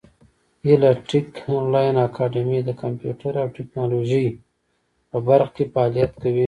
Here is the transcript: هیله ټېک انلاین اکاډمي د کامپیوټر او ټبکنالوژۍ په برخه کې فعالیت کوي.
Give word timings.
هیله 0.65 0.91
ټېک 1.07 1.29
انلاین 1.55 1.95
اکاډمي 2.07 2.59
د 2.65 2.69
کامپیوټر 2.81 3.33
او 3.41 3.47
ټبکنالوژۍ 3.55 4.27
په 5.09 5.17
برخه 5.27 5.51
کې 5.55 5.65
فعالیت 5.73 6.11
کوي. 6.21 6.39